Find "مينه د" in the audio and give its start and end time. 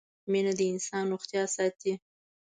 0.31-0.61